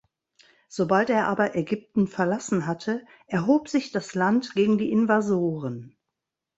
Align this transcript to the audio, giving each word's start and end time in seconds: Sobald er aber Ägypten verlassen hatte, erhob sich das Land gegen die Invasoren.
Sobald 0.67 1.11
er 1.11 1.27
aber 1.27 1.55
Ägypten 1.55 2.07
verlassen 2.07 2.65
hatte, 2.65 3.05
erhob 3.27 3.69
sich 3.69 3.91
das 3.91 4.15
Land 4.15 4.55
gegen 4.55 4.79
die 4.79 4.89
Invasoren. 4.91 5.95